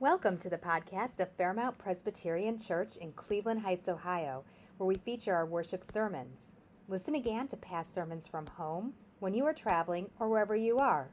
[0.00, 4.44] Welcome to the podcast of Fairmount Presbyterian Church in Cleveland Heights, Ohio,
[4.76, 6.38] where we feature our worship sermons.
[6.86, 11.08] Listen again to past sermons from home, when you are traveling, or wherever you are.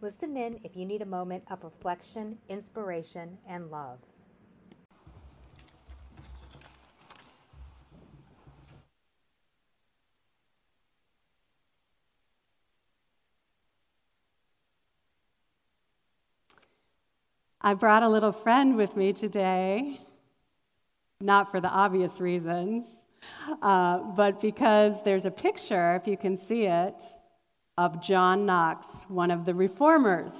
[0.00, 3.98] Listen in if you need a moment of reflection, inspiration, and love.
[17.68, 20.00] I brought a little friend with me today,
[21.20, 22.98] not for the obvious reasons,
[23.60, 27.04] uh, but because there's a picture, if you can see it,
[27.76, 30.32] of John Knox, one of the reformers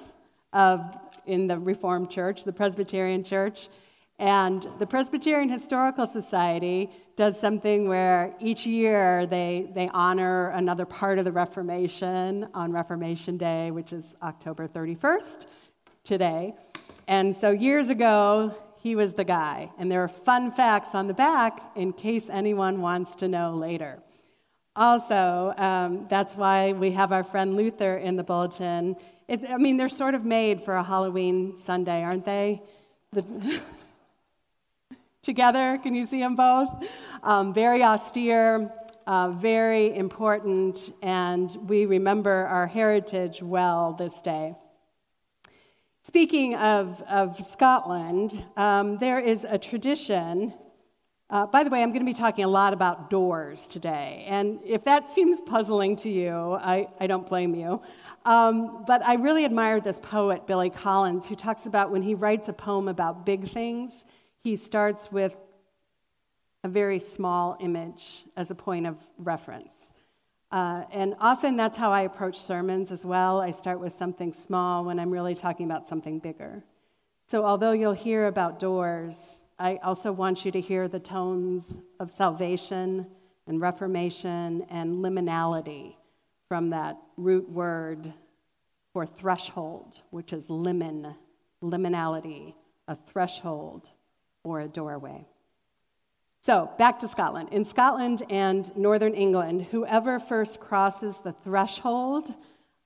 [0.55, 0.81] of,
[1.27, 3.69] in the Reformed Church, the Presbyterian Church.
[4.19, 11.19] And the Presbyterian Historical Society does something where each year they, they honor another part
[11.19, 15.45] of the Reformation on Reformation Day, which is October 31st,
[16.05, 16.55] today.
[17.09, 19.71] And so years ago, he was the guy.
[19.79, 23.99] And there are fun facts on the back in case anyone wants to know later.
[24.77, 28.95] Also, um, that's why we have our friend Luther in the bulletin.
[29.27, 32.63] It's, I mean, they're sort of made for a Halloween Sunday, aren't they?
[33.13, 33.25] The
[35.23, 36.69] Together, can you see them both?
[37.23, 38.71] Um, very austere,
[39.07, 44.55] uh, very important, and we remember our heritage well this day.
[46.09, 50.55] Speaking of, of Scotland, um, there is a tradition.
[51.29, 54.25] Uh, by the way, I'm going to be talking a lot about doors today.
[54.27, 57.83] And if that seems puzzling to you, I, I don't blame you.
[58.25, 62.49] Um, but I really admire this poet, Billy Collins, who talks about when he writes
[62.49, 64.07] a poem about big things,
[64.41, 65.37] he starts with
[66.65, 69.88] a very small image as a point of reference.
[70.51, 73.41] Uh, and often that's how I approach sermons as well.
[73.41, 76.65] I start with something small when I'm really talking about something bigger.
[77.31, 82.11] So, although you'll hear about doors, I also want you to hear the tones of
[82.11, 83.07] salvation
[83.47, 85.97] and reformation and liminality
[86.49, 88.13] from that root word
[88.95, 91.15] for threshold, which is limen,
[91.63, 92.55] liminality,
[92.87, 93.91] a threshold
[94.45, 95.27] or a doorway.
[96.49, 97.51] So, back to Scotland.
[97.53, 102.35] In Scotland and Northern England, whoever first crosses the threshold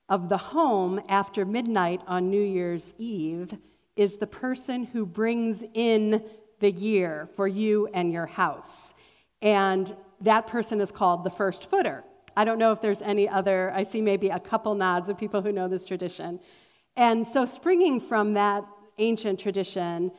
[0.09, 3.57] of the home after midnight on New Year's Eve
[3.95, 6.25] is the person who brings in
[6.59, 8.93] the year for you and your house.
[9.41, 12.03] And that person is called the first footer.
[12.35, 15.41] I don't know if there's any other, I see maybe a couple nods of people
[15.41, 16.41] who know this tradition.
[16.97, 18.65] And so, springing from that
[18.97, 20.11] ancient tradition,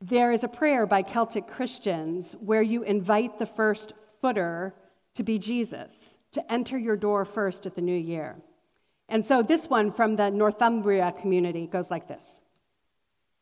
[0.00, 4.74] there is a prayer by Celtic Christians where you invite the first footer
[5.14, 5.92] to be Jesus,
[6.32, 8.36] to enter your door first at the new year.
[9.08, 12.40] And so this one from the Northumbria community goes like this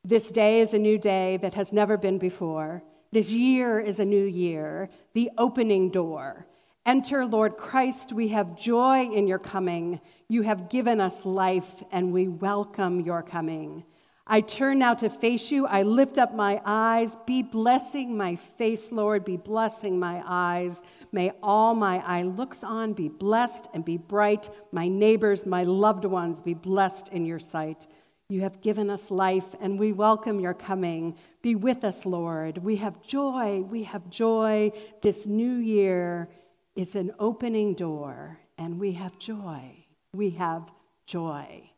[0.05, 2.83] This day is a new day that has never been before.
[3.13, 6.47] This year is a new year, the opening door.
[6.85, 10.01] Enter, Lord Christ, we have joy in your coming.
[10.29, 13.85] You have given us life, and we welcome your coming.
[14.27, 15.67] I turn now to face you.
[15.67, 17.17] I lift up my eyes.
[17.27, 19.25] Be blessing my face, Lord.
[19.25, 20.81] Be blessing my eyes.
[21.11, 24.49] May all my eye looks on be blessed and be bright.
[24.71, 27.87] My neighbors, my loved ones, be blessed in your sight.
[28.29, 31.17] You have given us life, and we welcome your coming.
[31.43, 32.57] Be with us, Lord.
[32.59, 33.61] We have joy.
[33.69, 34.73] We have joy.
[35.03, 36.29] This new year
[36.75, 39.85] is an opening door, and we have joy.
[40.15, 40.71] We have
[41.05, 41.72] joy.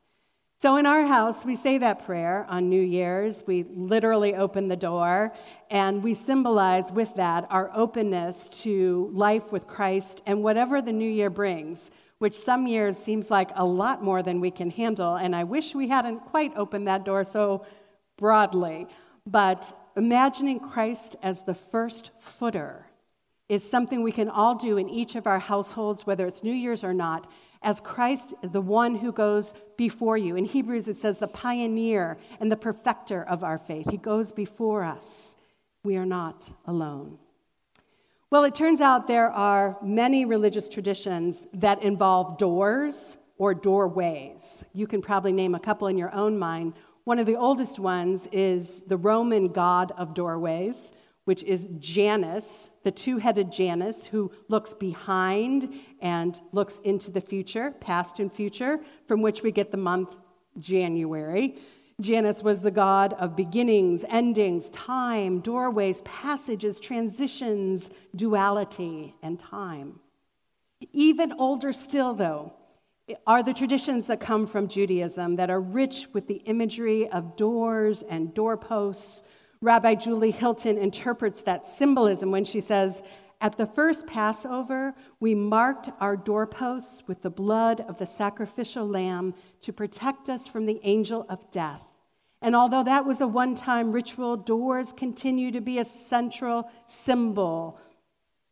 [0.65, 3.43] So, in our house, we say that prayer on New Year's.
[3.47, 5.31] We literally open the door,
[5.69, 11.11] and we symbolize with that our openness to life with Christ and whatever the new
[11.11, 15.17] year brings, which some years seems like a lot more than we can handle.
[15.17, 17.67] And I wish we hadn't quite opened that door so
[18.17, 18.87] broadly.
[19.27, 22.87] But imagining Christ as the first footer
[23.51, 26.83] is something we can all do in each of our households, whether it's New Year's
[26.83, 27.31] or not,
[27.65, 30.37] as Christ, the one who goes before you.
[30.37, 33.91] In Hebrews, it says the pioneer and the perfecter of our faith.
[33.91, 35.35] He goes before us.
[35.83, 37.19] We are not alone.
[38.31, 44.65] Well, it turns out there are many religious traditions that involve doors or doorways.
[44.73, 46.75] You can probably name a couple in your own mind.
[47.05, 50.91] One of the oldest ones is the Roman god of doorways,
[51.25, 57.71] which is Janus, the two headed Janus, who looks behind and looks into the future,
[57.81, 60.15] past and future, from which we get the month
[60.59, 61.57] January.
[62.01, 70.01] Janus was the god of beginnings, endings, time, doorways, passages, transitions, duality, and time.
[70.93, 72.53] Even older still, though,
[73.27, 78.03] are the traditions that come from Judaism that are rich with the imagery of doors
[78.09, 79.23] and doorposts.
[79.65, 83.01] Rabbi Julie Hilton interprets that symbolism when she says,
[83.41, 89.33] At the first Passover, we marked our doorposts with the blood of the sacrificial lamb
[89.63, 91.83] to protect us from the angel of death.
[92.43, 97.79] And although that was a one time ritual, doors continue to be a central symbol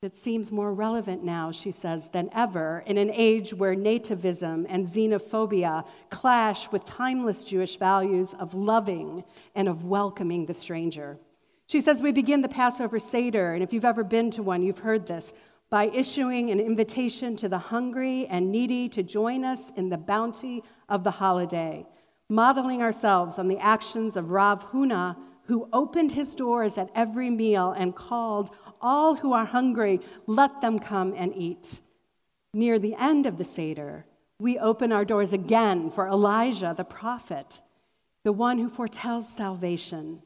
[0.03, 4.85] that seems more relevant now, she says, than ever in an age where nativism and
[4.85, 9.23] xenophobia clash with timeless Jewish values of loving
[9.55, 11.19] and of welcoming the stranger.
[11.69, 14.81] She says, We begin the Passover Seder, and if you've ever been to one, you've
[14.81, 15.33] heard this,
[15.71, 20.65] by issuing an invitation to the hungry and needy to join us in the bounty
[20.89, 21.87] of the holiday,
[22.29, 27.71] modeling ourselves on the actions of Rav Huna, who opened his doors at every meal
[27.73, 28.51] and called
[28.83, 31.81] all who are hungry, let them come and eat.
[32.53, 34.05] Near the end of the Seder,
[34.39, 37.63] we open our doors again for Elijah the prophet,
[38.25, 40.21] the one who foretells salvation.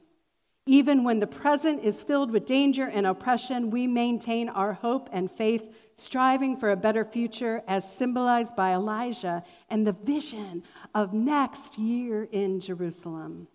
[0.65, 5.31] Even when the present is filled with danger and oppression, we maintain our hope and
[5.31, 5.63] faith,
[5.95, 10.63] striving for a better future as symbolized by Elijah and the vision
[10.93, 13.47] of next year in Jerusalem.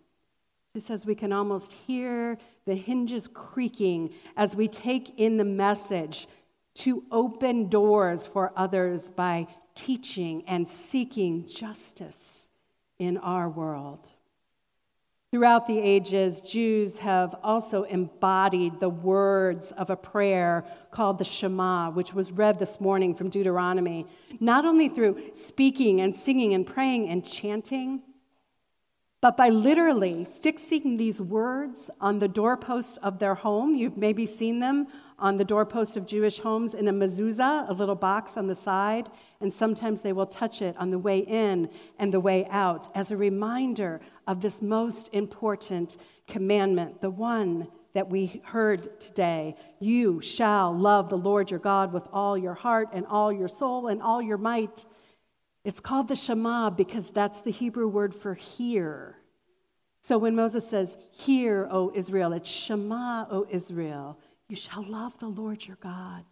[0.75, 6.29] She says we can almost hear the hinges creaking as we take in the message
[6.75, 12.47] to open doors for others by teaching and seeking justice
[12.99, 14.09] in our world.
[15.31, 21.91] Throughout the ages, Jews have also embodied the words of a prayer called the Shema,
[21.91, 24.07] which was read this morning from Deuteronomy,
[24.41, 28.03] not only through speaking and singing and praying and chanting,
[29.23, 33.77] but by literally fixing these words on the doorposts of their home.
[33.77, 37.95] You've maybe seen them on the doorposts of Jewish homes in a mezuzah, a little
[37.95, 39.09] box on the side,
[39.41, 41.71] and sometimes they will touch it on the way in
[42.01, 48.11] and the way out as a reminder of this most important commandment, the one that
[48.11, 49.55] we heard today.
[49.79, 53.87] You shall love the Lord your God with all your heart and all your soul
[53.87, 54.85] and all your might.
[55.65, 59.17] It's called the Shema because that's the Hebrew word for hear.
[60.01, 64.19] So when Moses says, Hear, O Israel, it's Shema, O Israel,
[64.49, 66.25] you shall love the Lord your God.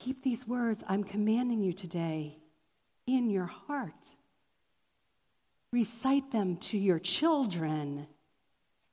[0.00, 2.38] Keep these words I'm commanding you today
[3.06, 4.16] in your heart.
[5.72, 8.08] Recite them to your children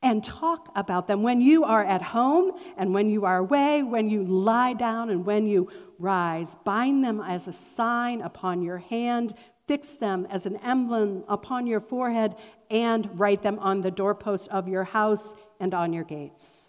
[0.02, 4.08] and talk about them when you are at home and when you are away, when
[4.08, 6.56] you lie down and when you rise.
[6.64, 9.34] Bind them as a sign upon your hand,
[9.68, 12.36] fix them as an emblem upon your forehead,
[12.72, 16.66] and write them on the doorpost of your house and on your gates.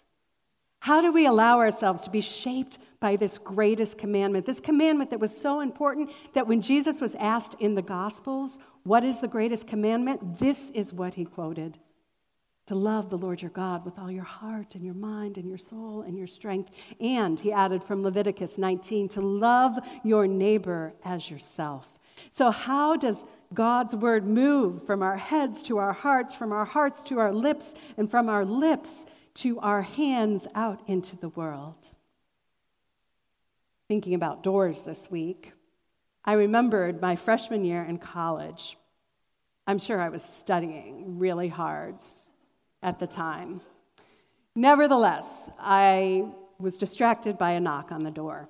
[0.79, 4.47] How do we allow ourselves to be shaped by this greatest commandment?
[4.47, 9.03] This commandment that was so important that when Jesus was asked in the Gospels, What
[9.03, 10.39] is the greatest commandment?
[10.39, 11.77] This is what he quoted
[12.71, 15.57] to love the Lord your God with all your heart and your mind and your
[15.57, 16.71] soul and your strength.
[17.01, 21.85] And he added from Leviticus 19 to love your neighbor as yourself.
[22.31, 27.03] So, how does God's word move from our heads to our hearts, from our hearts
[27.03, 29.03] to our lips, and from our lips
[29.33, 31.91] to our hands out into the world?
[33.89, 35.51] Thinking about doors this week,
[36.23, 38.77] I remembered my freshman year in college.
[39.67, 42.01] I'm sure I was studying really hard
[42.83, 43.61] at the time.
[44.55, 46.25] Nevertheless, I
[46.59, 48.49] was distracted by a knock on the door.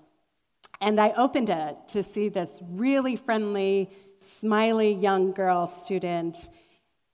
[0.80, 3.90] And I opened it to see this really friendly,
[4.20, 6.50] smiley young girl student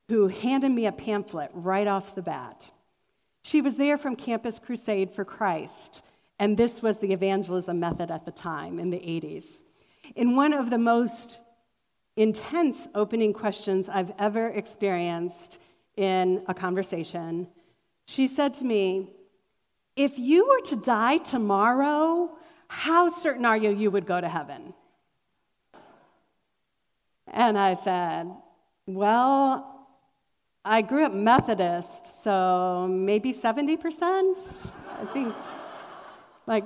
[0.08, 2.72] who handed me a pamphlet right off the bat.
[3.42, 6.02] She was there from Campus Crusade for Christ,
[6.40, 9.64] and this was the evangelism method at the time in the 80s.
[10.16, 11.40] In one of the most
[12.16, 15.60] intense opening questions I've ever experienced,
[15.98, 17.48] in a conversation.
[18.06, 19.10] She said to me,
[19.96, 22.38] If you were to die tomorrow,
[22.68, 24.74] how certain are you you would go to heaven?
[27.28, 28.32] And I said,
[28.86, 29.88] Well,
[30.64, 34.72] I grew up Methodist, so maybe 70%.
[35.00, 35.34] I think,
[36.46, 36.66] like,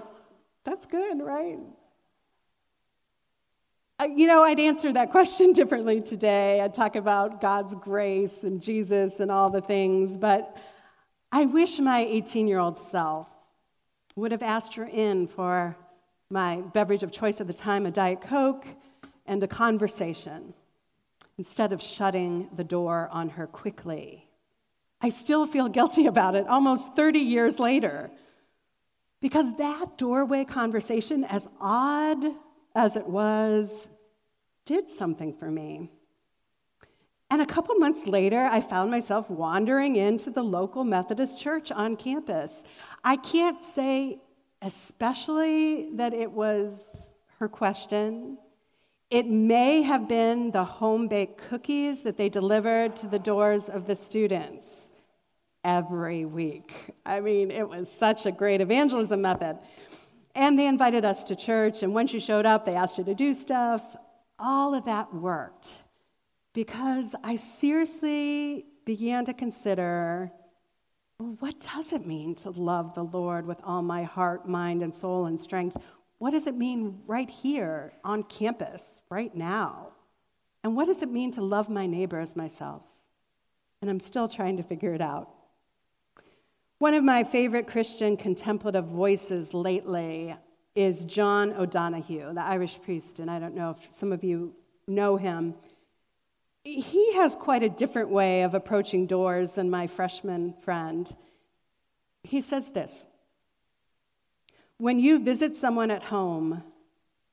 [0.64, 1.60] that's good, right?
[4.02, 6.60] Uh, you know, I'd answer that question differently today.
[6.60, 10.58] I'd talk about God's grace and Jesus and all the things, but
[11.32, 13.28] I wish my 18 year old self
[14.16, 15.78] would have asked her in for
[16.32, 18.66] my beverage of choice at the time, a Diet Coke,
[19.28, 20.56] and a conversation,
[21.38, 24.28] instead of shutting the door on her quickly.
[25.00, 28.10] I still feel guilty about it almost 30 years later.
[29.22, 32.34] Because that doorway conversation, as odd
[32.76, 33.88] as it was,
[34.66, 35.90] did something for me.
[37.30, 41.96] And a couple months later, I found myself wandering into the local Methodist church on
[41.96, 42.64] campus.
[43.04, 44.20] I can't say
[44.62, 46.74] especially that it was
[47.40, 48.38] her question.
[49.10, 53.88] It may have been the home baked cookies that they delivered to the doors of
[53.88, 54.92] the students
[55.64, 56.72] every week.
[57.06, 59.58] I mean, it was such a great evangelism method.
[60.34, 63.16] And they invited us to church, and once you showed up, they asked you to
[63.16, 63.96] do stuff.
[64.40, 65.76] All of that worked
[66.54, 70.32] because I seriously began to consider
[71.40, 75.28] what does it mean to love the Lord with all my heart, mind, and soul
[75.28, 75.78] and strength?
[76.18, 79.90] What does it mean right here on campus, right now?
[80.64, 82.82] And what does it mean to love my neighbor as myself?
[83.82, 85.30] And I'm still trying to figure it out.
[86.82, 90.36] One of my favorite Christian contemplative voices lately
[90.74, 94.56] is John O'Donohue, the Irish priest, and I don't know if some of you
[94.88, 95.54] know him.
[96.64, 101.16] He has quite a different way of approaching doors than my freshman friend.
[102.24, 103.06] He says this
[104.80, 106.64] When you visit someone at home,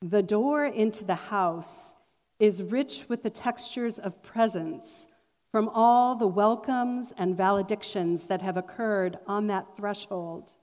[0.02, 1.94] the door into the house
[2.38, 5.06] is rich with the textures of presence
[5.50, 10.54] from all the welcomes and valedictions that have occurred on that threshold.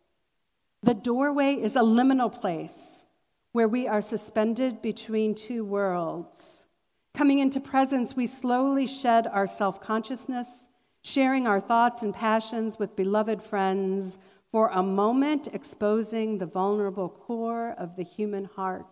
[0.84, 3.04] The doorway is a liminal place
[3.51, 6.65] where we are suspended between two worlds.
[7.15, 10.68] Coming into presence, we slowly shed our self consciousness,
[11.01, 14.18] sharing our thoughts and passions with beloved friends,
[14.51, 18.86] for a moment exposing the vulnerable core of the human heart.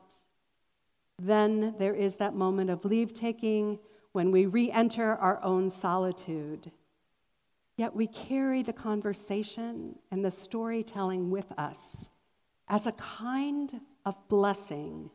[1.19, 3.79] Then there is that moment of leave taking
[4.13, 6.71] when we re enter our own solitude.
[7.77, 12.09] Yet we carry the conversation and the storytelling with us
[12.67, 15.09] as a kind of blessing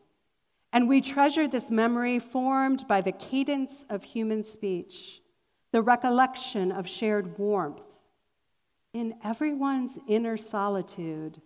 [0.73, 5.23] and we treasure this memory formed by the cadence of human speech,
[5.73, 7.83] the recollection of shared warmth.
[8.93, 11.41] In everyone's inner solitude,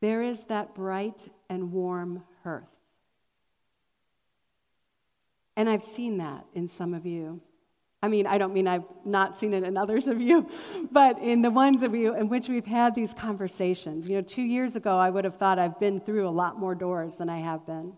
[0.00, 2.64] there is that bright and warm hearth.
[5.56, 7.40] And I've seen that in some of you.
[8.04, 10.48] I mean, I don't mean I've not seen it in others of you,
[10.90, 14.08] but in the ones of you in which we've had these conversations.
[14.08, 16.74] You know, two years ago, I would have thought I've been through a lot more
[16.74, 17.92] doors than I have been.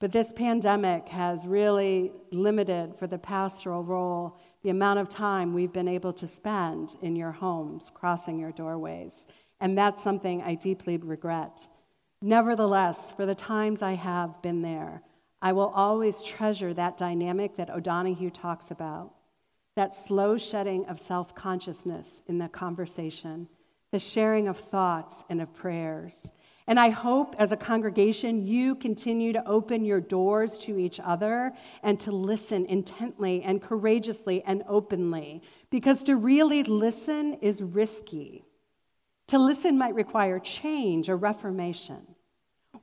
[0.00, 5.72] But this pandemic has really limited for the pastoral role the amount of time we've
[5.72, 9.26] been able to spend in your homes, crossing your doorways.
[9.60, 11.68] And that's something I deeply regret.
[12.22, 15.02] Nevertheless, for the times I have been there,
[15.44, 19.12] I will always treasure that dynamic that O'Donohue talks about
[19.76, 23.48] that slow shedding of self consciousness in the conversation,
[23.92, 26.26] the sharing of thoughts and of prayers
[26.66, 31.52] and I hope as a congregation you continue to open your doors to each other
[31.82, 35.42] and to listen intently and courageously and openly.
[35.70, 38.44] Because to really listen is risky.
[39.28, 42.13] To listen might require change or reformation.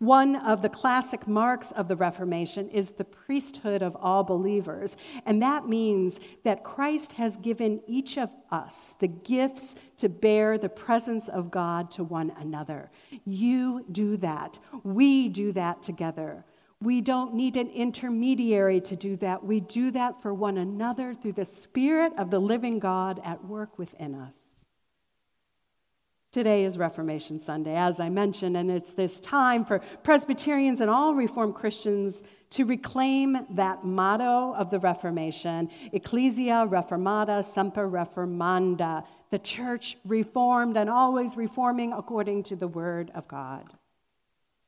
[0.01, 4.97] One of the classic marks of the Reformation is the priesthood of all believers.
[5.27, 10.69] And that means that Christ has given each of us the gifts to bear the
[10.69, 12.89] presence of God to one another.
[13.25, 14.57] You do that.
[14.83, 16.45] We do that together.
[16.81, 19.43] We don't need an intermediary to do that.
[19.43, 23.77] We do that for one another through the Spirit of the living God at work
[23.77, 24.40] within us.
[26.31, 31.13] Today is Reformation Sunday, as I mentioned, and it's this time for Presbyterians and all
[31.13, 39.97] Reformed Christians to reclaim that motto of the Reformation Ecclesia Reformata Semper Reformanda, the church
[40.05, 43.65] reformed and always reforming according to the Word of God.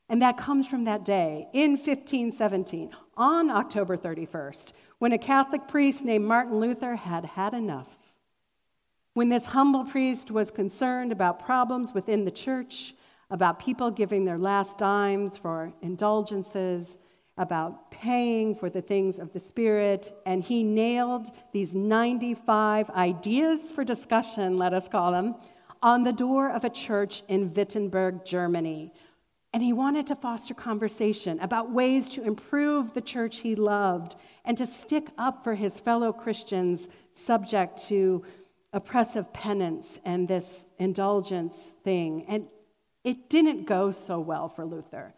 [0.10, 6.03] And that comes from that day in 1517, on October 31st, when a Catholic priest
[6.03, 7.98] named Martin Luther had had enough
[9.13, 12.96] when this humble priest was concerned about problems within the church,
[13.29, 16.96] about people giving their last dimes for indulgences,
[17.38, 23.84] about paying for the things of the Spirit, and he nailed these 95 ideas for
[23.84, 25.36] discussion, let us call them,
[25.82, 28.93] on the door of a church in Wittenberg, Germany.
[29.51, 34.15] And he wanted to foster conversation about ways to improve the church he loved
[34.46, 38.24] and to stick up for his fellow Christians subject to
[38.73, 42.25] oppressive penance and this indulgence thing.
[42.27, 42.47] And
[43.03, 45.13] it didn't go so well for Luther.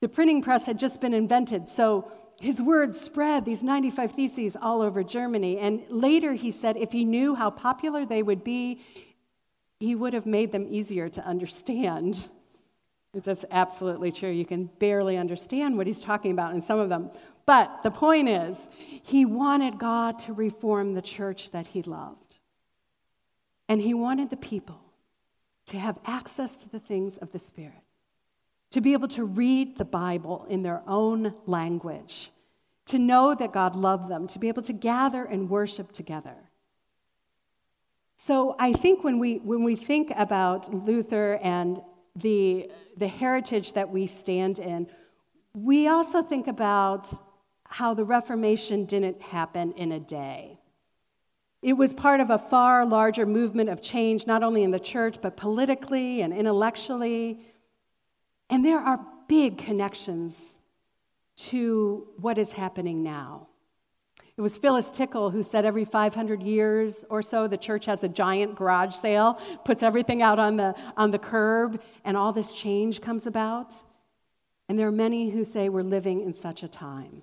[0.00, 4.82] The printing press had just been invented, so his words spread, these 95 theses, all
[4.82, 5.58] over Germany.
[5.58, 8.80] And later he said if he knew how popular they would be,
[9.78, 12.24] he would have made them easier to understand.
[13.14, 14.30] That's absolutely true.
[14.30, 17.10] You can barely understand what he's talking about in some of them.
[17.46, 18.56] But the point is,
[19.02, 22.21] he wanted God to reform the church that he loved.
[23.68, 24.80] And he wanted the people
[25.66, 27.82] to have access to the things of the Spirit,
[28.70, 32.30] to be able to read the Bible in their own language,
[32.86, 36.34] to know that God loved them, to be able to gather and worship together.
[38.16, 41.80] So I think when we, when we think about Luther and
[42.16, 44.86] the, the heritage that we stand in,
[45.54, 47.12] we also think about
[47.64, 50.58] how the Reformation didn't happen in a day.
[51.62, 55.18] It was part of a far larger movement of change, not only in the church,
[55.22, 57.40] but politically and intellectually.
[58.50, 60.58] And there are big connections
[61.36, 63.46] to what is happening now.
[64.36, 68.08] It was Phyllis Tickle who said every 500 years or so, the church has a
[68.08, 73.00] giant garage sale, puts everything out on the, on the curb, and all this change
[73.00, 73.74] comes about.
[74.68, 77.22] And there are many who say we're living in such a time.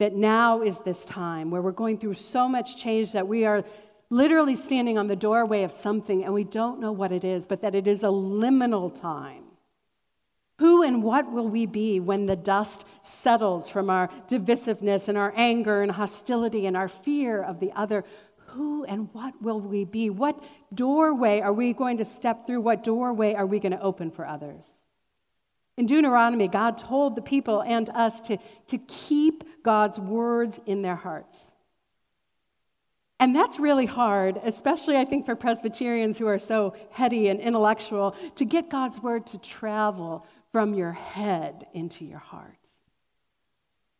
[0.00, 3.64] That now is this time where we're going through so much change that we are
[4.10, 7.62] literally standing on the doorway of something and we don't know what it is, but
[7.62, 9.44] that it is a liminal time
[10.60, 15.32] who and what will we be when the dust settles from our divisiveness and our
[15.34, 18.04] anger and hostility and our fear of the other?
[18.48, 20.10] Who and what will we be?
[20.10, 20.38] What
[20.74, 22.60] doorway are we going to step through?
[22.60, 24.66] What doorway are we going to open for others?
[25.80, 30.94] In Deuteronomy, God told the people and us to, to keep God's words in their
[30.94, 31.52] hearts.
[33.18, 38.14] And that's really hard, especially I think for Presbyterians who are so heady and intellectual,
[38.34, 42.68] to get God's word to travel from your head into your heart.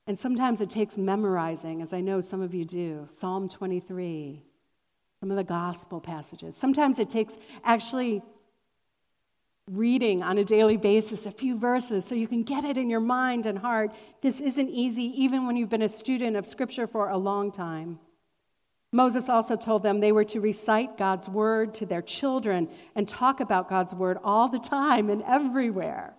[0.06, 4.44] And sometimes it takes memorizing, as I know some of you do, Psalm 23,
[5.18, 6.54] some of the gospel passages.
[6.54, 8.20] Sometimes it takes actually
[9.70, 13.00] reading on a daily basis a few verses so you can get it in your
[13.00, 13.92] mind and heart.
[14.20, 17.98] This isn't easy, even when you've been a student of Scripture for a long time.
[18.92, 23.38] Moses also told them they were to recite God's word to their children and talk
[23.38, 26.14] about God's word all the time and everywhere.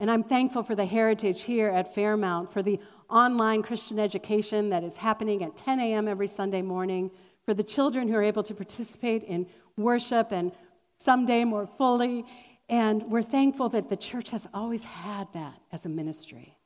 [0.00, 4.82] And I'm thankful for the heritage here at Fairmount, for the online Christian education that
[4.82, 6.08] is happening at 10 a.m.
[6.08, 7.10] every Sunday morning,
[7.44, 10.52] for the children who are able to participate in worship and
[10.98, 12.24] someday more fully.
[12.68, 16.56] And we're thankful that the church has always had that as a ministry.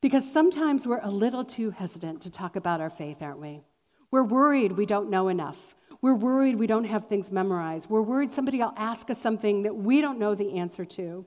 [0.00, 3.62] Because sometimes we're a little too hesitant to talk about our faith, aren't we?
[4.10, 5.74] We're worried we don't know enough.
[6.00, 7.90] We're worried we don't have things memorized.
[7.90, 11.26] We're worried somebody will ask us something that we don't know the answer to.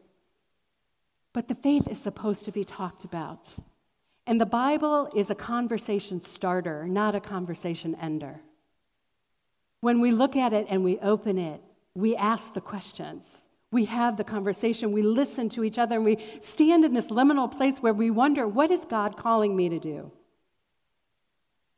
[1.34, 3.54] But the faith is supposed to be talked about.
[4.25, 8.39] And the Bible is a conversation starter, not a conversation ender.
[9.82, 11.62] When we look at it and we open it,
[11.95, 13.40] we ask the questions.
[13.71, 14.91] We have the conversation.
[14.91, 18.47] We listen to each other and we stand in this liminal place where we wonder,
[18.47, 20.12] what is God calling me to do?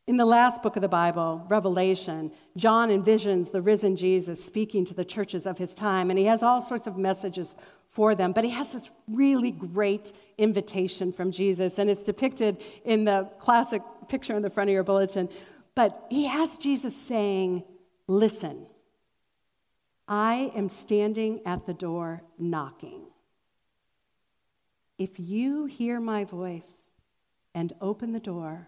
[0.05, 4.93] In the last book of the Bible, Revelation, John envisions the risen Jesus speaking to
[4.93, 7.55] the churches of his time, and he has all sorts of messages
[7.89, 8.33] for them.
[8.33, 13.81] But he has this really great invitation from Jesus, and it's depicted in the classic
[14.09, 15.29] picture on the front of your bulletin.
[15.73, 17.63] But he has Jesus saying,
[18.07, 18.65] Listen,
[20.07, 23.03] I am standing at the door knocking.
[24.97, 26.67] If you hear my voice
[27.55, 28.67] and open the door,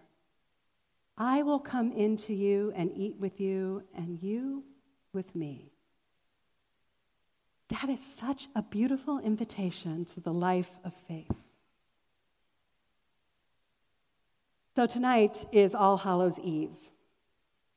[1.18, 4.64] I will come into you and eat with you, and you
[5.14, 5.72] with me.
[7.70, 11.32] That is such a beautiful invitation to the life of faith.
[14.76, 16.76] So tonight is All Hallows Eve.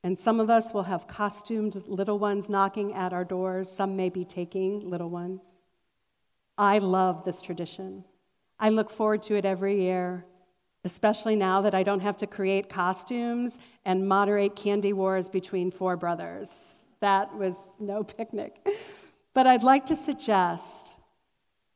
[0.03, 3.69] And some of us will have costumed little ones knocking at our doors.
[3.69, 5.41] Some may be taking little ones.
[6.57, 8.05] I love this tradition.
[8.59, 10.25] I look forward to it every year,
[10.83, 15.97] especially now that I don't have to create costumes and moderate candy wars between four
[15.97, 16.49] brothers.
[16.99, 18.67] That was no picnic.
[19.33, 20.95] But I'd like to suggest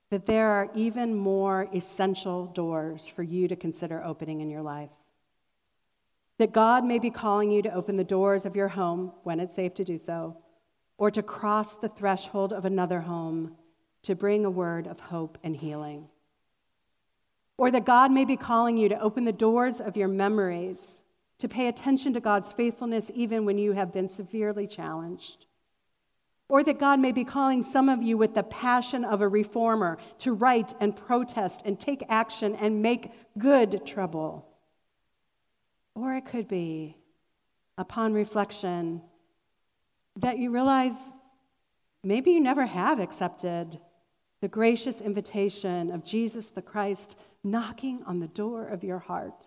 [0.10, 4.92] that there are even more essential doors for you to consider opening in your life.
[6.38, 9.56] That God may be calling you to open the doors of your home when it's
[9.56, 10.38] safe to do so,
[10.98, 13.56] or to cross the threshold of another home
[14.04, 16.08] to bring a word of hope and healing.
[17.58, 20.82] Or that God may be calling you to open the doors of your memories,
[21.38, 25.46] to pay attention to God's faithfulness even when you have been severely challenged
[26.54, 29.98] or that God may be calling some of you with the passion of a reformer
[30.20, 34.48] to write and protest and take action and make good trouble.
[35.96, 36.98] Or it could be,
[37.78, 39.02] upon reflection,
[40.18, 40.96] that you realize
[42.04, 43.80] maybe you never have accepted
[44.42, 49.46] the gracious invitation of Jesus the Christ knocking on the door of your heart.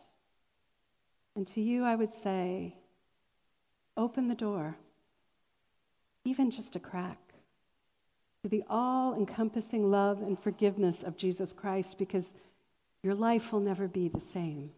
[1.35, 2.77] And to you, I would say,
[3.97, 4.77] open the door,
[6.25, 7.19] even just a crack,
[8.43, 12.33] to the all encompassing love and forgiveness of Jesus Christ, because
[13.03, 14.71] your life will never be the same.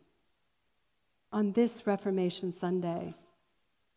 [1.31, 3.15] On this Reformation Sunday,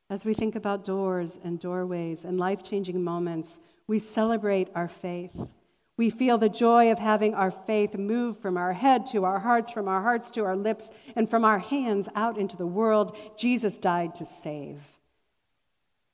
[0.09, 5.31] as we think about doors and doorways and life changing moments, we celebrate our faith.
[5.95, 9.71] We feel the joy of having our faith move from our head to our hearts,
[9.71, 13.77] from our hearts to our lips, and from our hands out into the world Jesus
[13.77, 14.81] died to save.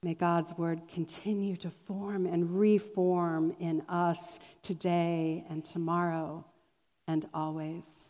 [0.03, 6.45] May God's word continue to form and reform in us today and tomorrow
[7.07, 8.06] and always.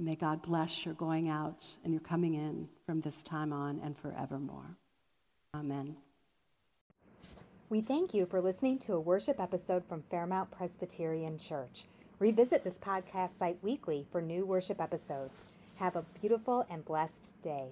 [0.00, 3.98] May God bless your going out and your coming in from this time on and
[3.98, 4.76] forevermore.
[5.54, 5.96] Amen.
[7.68, 11.84] We thank you for listening to a worship episode from Fairmount Presbyterian Church.
[12.20, 15.34] Revisit this podcast site weekly for new worship episodes.
[15.76, 17.68] Have a beautiful and blessed day.